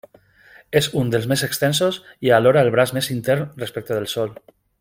És 0.79 0.87
un 1.01 1.11
dels 1.15 1.27
més 1.33 1.43
extensos, 1.49 2.01
i 2.29 2.33
alhora 2.39 2.65
el 2.67 2.73
braç 2.79 2.97
més 2.99 3.13
intern 3.19 3.49
respecte 3.65 3.99
del 4.01 4.13
Sol. 4.19 4.35